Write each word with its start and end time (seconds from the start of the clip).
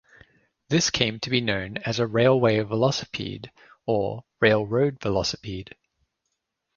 This 0.67 0.89
came 0.89 1.19
to 1.19 1.29
be 1.29 1.41
known 1.41 1.77
as 1.85 1.99
a 1.99 2.07
"railway 2.07 2.57
velocipede" 2.61 3.51
or 3.85 4.23
"railroad 4.39 4.97
velocipede". 4.99 5.75